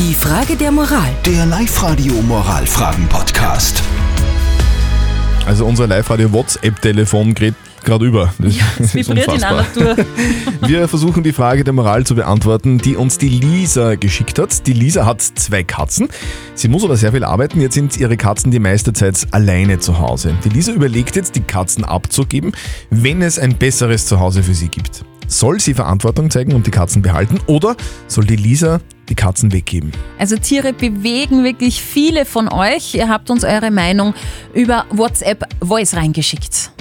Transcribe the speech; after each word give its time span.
Die 0.00 0.14
Frage 0.14 0.56
der 0.56 0.72
Moral. 0.72 1.10
Der 1.26 1.44
Live-Radio 1.44 2.14
Moralfragen-Podcast. 2.22 3.82
Also 5.44 5.66
unser 5.66 5.86
Live-Radio 5.86 6.32
WhatsApp-Telefon 6.32 7.34
geht 7.34 7.54
gerade 7.84 8.06
über. 8.06 8.32
Das 8.38 8.56
Ja, 8.56 8.64
es 8.78 8.94
ist 8.94 9.08
vibriert 9.10 9.34
in 9.34 9.44
einer 9.44 9.70
Tour. 9.70 9.96
Wir 10.66 10.88
versuchen 10.88 11.22
die 11.22 11.34
Frage 11.34 11.64
der 11.64 11.74
Moral 11.74 12.06
zu 12.06 12.14
beantworten, 12.14 12.78
die 12.78 12.96
uns 12.96 13.18
die 13.18 13.28
Lisa 13.28 13.96
geschickt 13.96 14.38
hat. 14.38 14.66
Die 14.66 14.72
Lisa 14.72 15.04
hat 15.04 15.20
zwei 15.20 15.64
Katzen. 15.64 16.08
Sie 16.54 16.68
muss 16.68 16.82
aber 16.82 16.96
sehr 16.96 17.12
viel 17.12 17.22
arbeiten. 17.22 17.60
Jetzt 17.60 17.74
sind 17.74 17.98
ihre 17.98 18.16
Katzen 18.16 18.50
die 18.50 18.58
meiste 18.58 18.94
Zeit 18.94 19.26
alleine 19.32 19.80
zu 19.80 19.98
Hause. 19.98 20.34
Die 20.44 20.48
Lisa 20.48 20.72
überlegt 20.72 21.14
jetzt, 21.14 21.36
die 21.36 21.42
Katzen 21.42 21.84
abzugeben, 21.84 22.52
wenn 22.88 23.20
es 23.20 23.38
ein 23.38 23.58
besseres 23.58 24.06
Zuhause 24.06 24.42
für 24.42 24.54
sie 24.54 24.68
gibt. 24.68 25.04
Soll 25.30 25.60
sie 25.60 25.74
Verantwortung 25.74 26.28
zeigen 26.28 26.54
und 26.54 26.66
die 26.66 26.72
Katzen 26.72 27.02
behalten 27.02 27.40
oder 27.46 27.76
soll 28.08 28.24
die 28.24 28.34
Lisa 28.34 28.80
die 29.08 29.14
Katzen 29.14 29.52
weggeben? 29.52 29.92
Also 30.18 30.36
Tiere 30.36 30.72
bewegen 30.72 31.44
wirklich 31.44 31.80
viele 31.80 32.24
von 32.24 32.52
euch. 32.52 32.94
Ihr 32.94 33.08
habt 33.08 33.30
uns 33.30 33.44
eure 33.44 33.70
Meinung 33.70 34.12
über 34.54 34.86
WhatsApp 34.90 35.46
Voice 35.62 35.94
reingeschickt. 35.94 36.72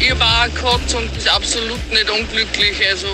Ich 0.00 0.10
habe 0.10 0.24
auch 0.24 0.42
eine 0.42 0.52
Katze 0.52 0.96
und 0.96 1.16
ist 1.16 1.32
absolut 1.32 1.78
nicht 1.90 2.10
unglücklich. 2.10 2.82
Also, 2.90 3.06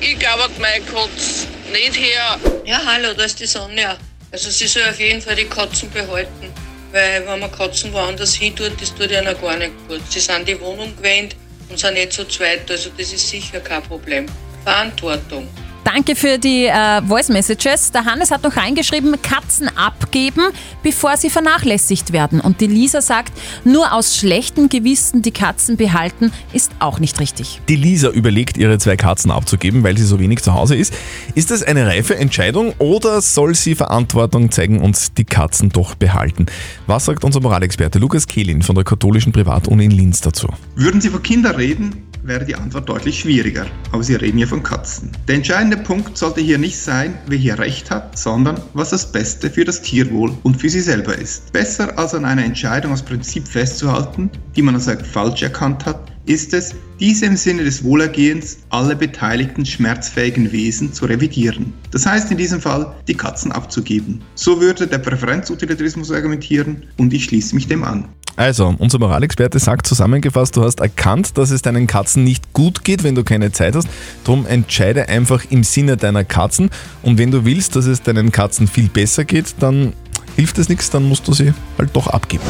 ich 0.00 0.18
glaube, 0.18 0.50
meine 0.60 0.84
Katze 0.84 1.46
nicht 1.72 1.96
her. 1.96 2.40
Ja, 2.64 2.80
hallo, 2.84 3.14
da 3.16 3.22
ist 3.22 3.38
die 3.38 3.46
Sonja. 3.46 3.96
Also, 4.32 4.50
sie 4.50 4.66
soll 4.66 4.82
auf 4.90 4.98
jeden 4.98 5.22
Fall 5.22 5.36
die 5.36 5.44
Katzen 5.44 5.90
behalten. 5.90 6.50
Weil, 6.90 7.24
wenn 7.24 7.38
man 7.38 7.52
Katzen 7.52 7.92
woanders 7.92 8.34
hin 8.34 8.56
tut, 8.56 8.72
das 8.80 8.92
tut 8.92 9.12
ihnen 9.12 9.36
gar 9.40 9.56
nicht 9.56 9.72
gut. 9.86 10.00
Sie 10.08 10.18
sind 10.18 10.48
die 10.48 10.60
Wohnung 10.60 10.96
gewöhnt 10.96 11.36
und 11.68 11.78
sind 11.78 11.94
nicht 11.94 12.12
so 12.12 12.24
zweit. 12.24 12.70
Also, 12.70 12.90
das 12.96 13.12
ist 13.12 13.28
sicher 13.28 13.60
kein 13.60 13.82
Problem. 13.82 14.26
Verantwortung. 14.64 15.48
Danke 15.94 16.16
für 16.16 16.36
die 16.36 16.66
äh, 16.66 17.00
Voice 17.00 17.30
Messages. 17.30 17.92
Der 17.92 18.04
Hannes 18.04 18.30
hat 18.30 18.42
noch 18.42 18.58
reingeschrieben, 18.58 19.22
Katzen 19.22 19.70
abgeben, 19.74 20.42
bevor 20.82 21.16
sie 21.16 21.30
vernachlässigt 21.30 22.12
werden. 22.12 22.42
Und 22.42 22.60
die 22.60 22.66
Lisa 22.66 23.00
sagt, 23.00 23.32
nur 23.64 23.94
aus 23.94 24.14
schlechtem 24.14 24.68
Gewissen 24.68 25.22
die 25.22 25.30
Katzen 25.30 25.78
behalten, 25.78 26.30
ist 26.52 26.72
auch 26.78 27.00
nicht 27.00 27.18
richtig. 27.20 27.62
Die 27.70 27.76
Lisa 27.76 28.10
überlegt, 28.10 28.58
ihre 28.58 28.76
zwei 28.76 28.98
Katzen 28.98 29.30
abzugeben, 29.30 29.82
weil 29.82 29.96
sie 29.96 30.04
so 30.04 30.20
wenig 30.20 30.42
zu 30.42 30.52
Hause 30.52 30.76
ist. 30.76 30.92
Ist 31.34 31.50
das 31.50 31.62
eine 31.62 31.86
reife 31.86 32.16
Entscheidung 32.16 32.74
oder 32.76 33.22
soll 33.22 33.54
sie 33.54 33.74
Verantwortung 33.74 34.50
zeigen 34.50 34.82
und 34.82 35.16
die 35.16 35.24
Katzen 35.24 35.70
doch 35.70 35.94
behalten? 35.94 36.44
Was 36.86 37.06
sagt 37.06 37.24
unser 37.24 37.40
Moralexperte 37.40 37.98
Lukas 37.98 38.26
Kehlin 38.26 38.60
von 38.60 38.74
der 38.74 38.84
katholischen 38.84 39.32
Privatuni 39.32 39.86
in 39.86 39.92
Linz 39.92 40.20
dazu? 40.20 40.48
Würden 40.76 41.00
Sie 41.00 41.08
von 41.08 41.22
Kindern 41.22 41.54
reden, 41.54 42.07
wäre 42.28 42.44
die 42.44 42.54
Antwort 42.54 42.88
deutlich 42.88 43.20
schwieriger. 43.20 43.66
Aber 43.92 44.02
Sie 44.02 44.14
reden 44.14 44.38
hier 44.38 44.46
von 44.46 44.62
Katzen. 44.62 45.10
Der 45.26 45.36
entscheidende 45.36 45.78
Punkt 45.78 46.16
sollte 46.16 46.40
hier 46.40 46.58
nicht 46.58 46.78
sein, 46.78 47.18
wer 47.26 47.38
hier 47.38 47.58
Recht 47.58 47.90
hat, 47.90 48.18
sondern 48.18 48.60
was 48.74 48.90
das 48.90 49.10
Beste 49.10 49.50
für 49.50 49.64
das 49.64 49.82
Tierwohl 49.82 50.32
und 50.42 50.60
für 50.60 50.68
Sie 50.68 50.80
selber 50.80 51.16
ist. 51.16 51.52
Besser 51.52 51.98
als 51.98 52.14
an 52.14 52.24
einer 52.24 52.44
Entscheidung 52.44 52.92
aus 52.92 53.02
Prinzip 53.02 53.48
festzuhalten, 53.48 54.30
die 54.54 54.62
man 54.62 54.74
als 54.74 54.88
falsch 55.12 55.42
erkannt 55.42 55.86
hat, 55.86 56.12
ist 56.28 56.52
es, 56.52 56.74
diese 57.00 57.24
im 57.24 57.36
Sinne 57.36 57.64
des 57.64 57.82
Wohlergehens 57.82 58.58
aller 58.68 58.94
beteiligten 58.94 59.64
schmerzfähigen 59.64 60.52
Wesen 60.52 60.92
zu 60.92 61.06
revidieren. 61.06 61.72
Das 61.90 62.04
heißt 62.04 62.30
in 62.30 62.36
diesem 62.36 62.60
Fall, 62.60 62.94
die 63.08 63.14
Katzen 63.14 63.50
abzugeben. 63.50 64.20
So 64.34 64.60
würde 64.60 64.86
der 64.86 64.98
Präferenzutilitarismus 64.98 66.12
argumentieren 66.12 66.84
und 66.98 67.14
ich 67.14 67.24
schließe 67.24 67.54
mich 67.54 67.66
dem 67.66 67.82
an. 67.82 68.08
Also, 68.38 68.72
unser 68.78 69.00
Moralexperte 69.00 69.58
sagt 69.58 69.88
zusammengefasst, 69.88 70.56
du 70.56 70.62
hast 70.62 70.78
erkannt, 70.78 71.36
dass 71.36 71.50
es 71.50 71.60
deinen 71.60 71.88
Katzen 71.88 72.22
nicht 72.22 72.52
gut 72.52 72.84
geht, 72.84 73.02
wenn 73.02 73.16
du 73.16 73.24
keine 73.24 73.50
Zeit 73.50 73.74
hast. 73.74 73.88
Drum 74.22 74.46
entscheide 74.46 75.08
einfach 75.08 75.44
im 75.50 75.64
Sinne 75.64 75.96
deiner 75.96 76.22
Katzen. 76.22 76.70
Und 77.02 77.18
wenn 77.18 77.32
du 77.32 77.44
willst, 77.44 77.74
dass 77.74 77.86
es 77.86 78.00
deinen 78.00 78.30
Katzen 78.30 78.68
viel 78.68 78.88
besser 78.88 79.24
geht, 79.24 79.56
dann 79.58 79.92
hilft 80.36 80.56
es 80.58 80.68
nichts, 80.68 80.88
dann 80.88 81.02
musst 81.02 81.26
du 81.26 81.32
sie 81.32 81.52
halt 81.78 81.90
doch 81.94 82.06
abgeben. 82.06 82.44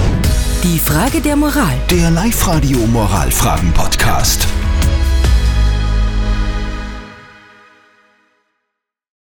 Die 0.62 0.78
Frage 0.78 1.22
der 1.22 1.36
Moral. 1.36 1.78
Der 1.90 2.10
Live-Radio 2.10 2.80
Moralfragen-Podcast. 2.80 4.46